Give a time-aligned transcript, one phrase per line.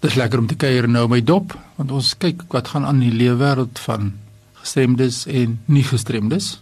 [0.00, 3.10] Dis lekker om te kuier nou my dop, want ons kyk wat gaan aan in
[3.10, 4.14] die lewe wêreld van
[4.62, 6.54] gestremdes en nie gestremdes.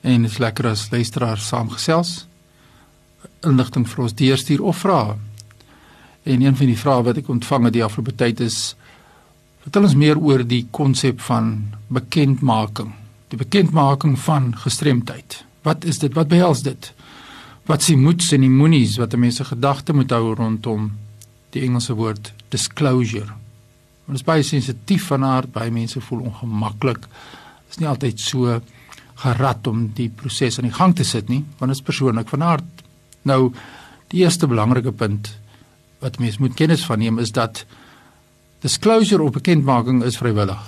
[0.00, 2.12] En dit is lekker as luisteraars saamgesels.
[3.44, 5.00] Inligting vir ons deurstuur of vra.
[6.24, 8.58] En een van die vrae wat ek ontvang het die afgelope tyd is
[9.64, 11.50] vertel ons meer oor die konsep van
[11.92, 12.94] bekendmaking.
[13.32, 15.42] Die bekendmaking van gestremdheid.
[15.68, 16.16] Wat is dit?
[16.16, 16.88] Wat behels dit?
[17.68, 20.90] Wat s'ie moets en die moenies wat mense gedagte moet hou rondom
[21.56, 23.30] die Engelse woord disclosure.
[24.06, 27.06] Dit is baie sensitief van aard, baie mense voel ongemaklik.
[27.06, 28.58] Dit is nie altyd so
[29.24, 32.44] gerad om die proses aan die gang te sit nie, want dit is persoonlik van
[32.44, 32.84] aard.
[33.24, 33.40] Nou
[34.12, 35.32] die eerste belangrike punt
[36.04, 37.64] wat mense moet kennis van neem is dat
[38.64, 40.60] disclosure op bekendmaking is vrywillig.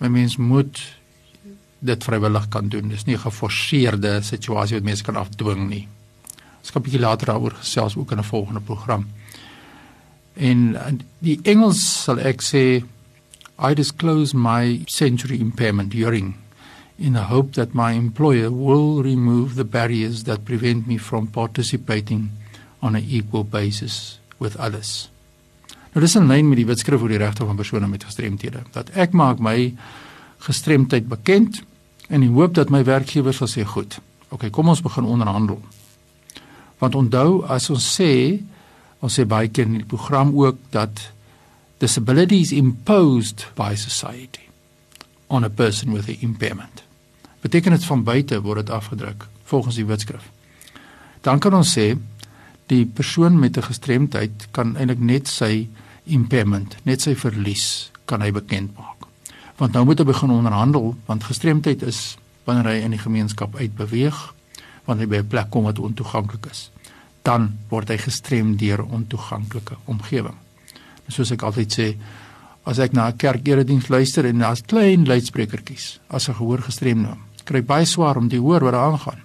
[0.00, 0.80] My mens moet
[1.82, 2.88] dit vrywillig kan doen.
[2.88, 5.88] Dis nie 'n geforseerde situasie wat mense kan afdwing nie.
[6.60, 9.06] Ons gaan 'n bietjie later daaroor gesels ook in 'n volgende program.
[10.34, 12.82] En die Engels sal ek sê
[13.62, 16.34] I disclose my sensory impairment hearing
[16.98, 22.30] in the hope that my employer will remove the barriers that prevent me from participating
[22.80, 25.08] on an equal basis with others.
[25.92, 28.90] Nou dis in lyn met die wetskrif oor die regte van persone met gestremthede dat
[28.96, 29.74] ek maak my
[30.42, 31.60] gestremdheid bekend
[32.08, 33.98] in die hoop dat my werkgewer sal sê goed.
[34.32, 35.60] OK, kom ons begin onderhandel.
[36.80, 38.40] Want onthou as ons sê
[39.02, 41.08] Ons sê baie keer in die program ook dat
[41.82, 44.46] disabilities imposed by society
[45.26, 46.84] on a person with an impairment.
[47.42, 50.28] Beteken dit van buite word dit afgedruk volgens die wetskrif.
[51.26, 51.96] Dan kan ons sê
[52.70, 55.68] die persoon met 'n gestremdheid kan eintlik net sy
[56.04, 59.06] impairment, net sy verlies kan hy bekend maak.
[59.56, 64.34] Want nou moet hy begin onderhandel want gestremdheid is wanneer hy in die gemeenskap uitbeweeg,
[64.84, 66.71] wanneer hy by 'n plek kom wat ontoeganklik is
[67.22, 70.36] dan word hy gestrem deur ontoeganklike omgewing.
[71.08, 71.88] Soos ek altyd sê,
[72.64, 77.66] as ek na 'n kerkerediens luister en daar's klein luidsprekertjies, as 'n gehoorgestremde, kry ek
[77.66, 79.20] baie swaar om te hoor wat daar aangaan.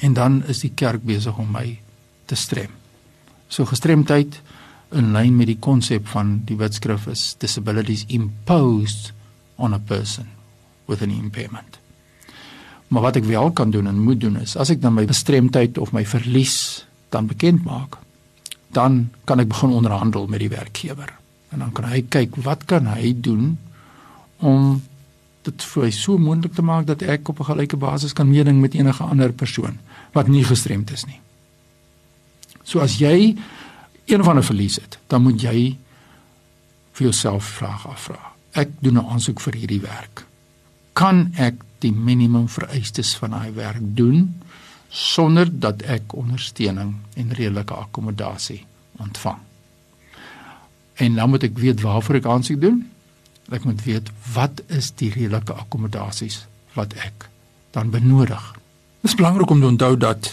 [0.00, 1.80] En dan is die kerk besig om my
[2.26, 2.70] te strem.
[3.48, 4.40] So gestremdheid
[4.92, 9.12] in lyn met die konsep van die wetskrif is disabilities imposed
[9.56, 10.28] on a person
[10.88, 11.81] with an impairment.
[12.92, 15.78] Maar wat ek wel kan doen en moet doen is as ek dan my bestremdheid
[15.80, 17.96] of my verlies dan bekend maak,
[18.76, 21.08] dan kan ek begin onderhandel met die werkgewer.
[21.52, 23.56] En dan kan hy kyk wat kan hy doen
[24.44, 24.82] om
[25.42, 28.74] dit vir so moontlik te maak dat ek op 'n gelyke basis kan meeding met
[28.74, 29.78] enige ander persoon
[30.12, 31.20] wat nie gestremd is nie.
[32.62, 33.36] So as jy
[34.04, 35.76] een van 'n verlies het, dan moet jy
[36.92, 38.32] vir jouself vrae afvra.
[38.52, 40.26] Ek doen 'n aansoek vir hierdie werk.
[40.92, 44.28] Kan ek die minimum vereistes van daai werk doen
[44.92, 48.60] sonder dat ek ondersteuning en redelike akkommodasie
[49.00, 49.38] ontvang.
[51.00, 52.82] En nou moet ek weet waarvoor ek aansoek doen.
[53.52, 56.42] Ek moet weet wat is die redelike akkommodasies
[56.76, 57.28] wat ek
[57.72, 58.44] dan benodig.
[59.00, 60.28] Dit is belangrik om te onthou dat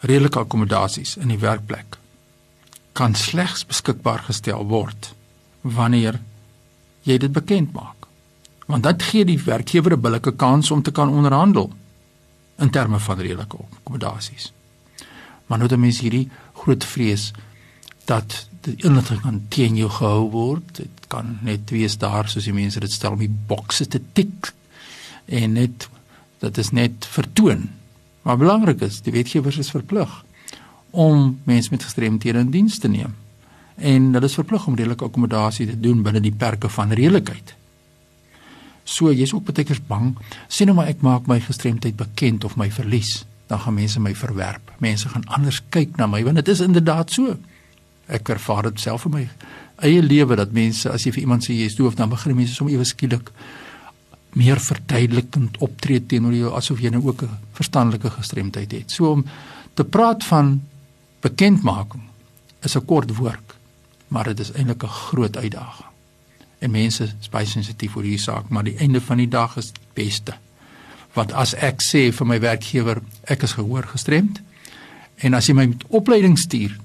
[0.00, 1.98] redelike akkommodasies in die werkplek
[2.98, 5.12] kan slegs beskikbaar gestel word
[5.62, 6.20] wanneer
[7.06, 7.97] jy dit bekend maak
[8.68, 11.72] want dit gee die werkgewer 'n billike kans om te kan onderhandel
[12.58, 14.52] in terme van redelike akkommodasies.
[15.46, 17.32] Maar nou dan is hierdie groot vrees
[18.04, 20.76] dat die inligting kan teen jou gehou word.
[20.76, 24.52] Dit kan net wees daar soos die mense dit stel om die bokse te tik
[25.24, 25.88] en net
[26.38, 27.70] dat is net vertoon.
[28.22, 30.24] Maar belangrik is, die wetgewers is verplig
[30.90, 33.14] om mense met gestremthede in diens te neem.
[33.76, 37.57] En hulle is verplig om redelike akkommodasie te doen binne die perke van redelikheid.
[38.88, 40.14] So jy's ook baie keer bang.
[40.48, 44.14] Sien nou maar ek maak my gestremdheid bekend of my verlies, dan gaan mense my
[44.16, 44.72] verwerp.
[44.80, 47.36] Mense gaan anders kyk na my want dit is inderdaad so.
[48.08, 49.24] Ek ervaar dit self in my
[49.84, 52.74] eie lewe dat mense as jy vir iemand sê jy's doof, dan begin mense sommer
[52.74, 53.28] ewe skielik
[54.38, 58.90] meer verduidelikend optree teenoor jou asof jy nou ook 'n verstandelike gestremdheid het.
[58.90, 59.24] So om
[59.74, 60.62] te praat van
[61.20, 62.08] bekendmaking
[62.62, 63.54] is 'n kort woord,
[64.08, 65.88] maar dit is eintlik 'n groot uitdaging
[66.58, 69.72] en mense is baie sensitief oor hierdie saak, maar die einde van die dag is
[69.72, 70.34] die beste.
[71.14, 73.00] Want as ek sê vir my werkgewer
[73.30, 74.40] ek is gehoor gestremd
[75.22, 76.76] en as jy my met opleiding stuur,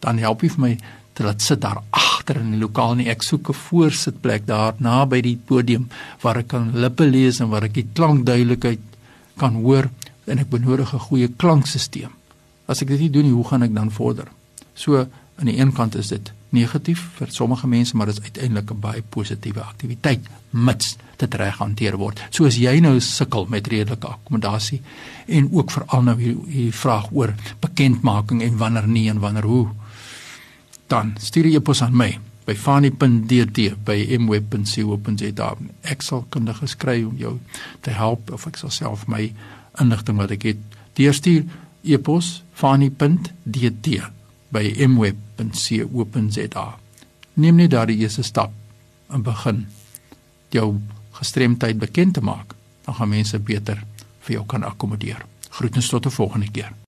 [0.00, 0.72] dan help jy vir my
[1.18, 5.20] te laat sit daar agter in die lokaal nie ek soek 'n voorsitplek daar naby
[5.22, 5.88] die podium
[6.22, 8.80] waar ek kan lippe lees en waar ek die klankduidelikheid
[9.36, 9.90] kan hoor
[10.26, 12.10] en ek benodig 'n goeie klankstelsel.
[12.66, 14.28] As ek dit nie doen nie, hoe gaan ek dan vorder?
[14.74, 15.06] So
[15.38, 18.80] aan die een kant is dit negatief vir sommige mense, maar dit is uiteindelik 'n
[18.80, 22.22] baie positiewe aktiwiteit mits dit reg hanteer word.
[22.30, 24.80] So as jy nou sukkel met redelike akkommodasie
[25.26, 29.68] en ook veral nou hier, hier vraag oor bekendmaking en wanneer nie en wanneer hoe,
[30.86, 35.56] dan stuur jy e-pos aan my by fani.dd by mweb.co.za.
[35.82, 37.38] Ek sal kundige skry om jou
[37.80, 39.32] te help of ek sal self my
[39.80, 41.44] inligting wat ek het deurstuur
[41.84, 44.17] e-pos fani.dd
[44.54, 46.66] by mweb.co.za.
[47.34, 48.52] Neem net daardie eerste stap
[49.12, 49.66] en begin
[50.54, 50.80] jou
[51.18, 52.54] gestremdheid bekend te maak.
[52.84, 53.84] Dan gaan mense beter
[54.26, 55.24] vir jou kan akkommodeer.
[55.50, 56.72] Groetens tot 'n volgende keer.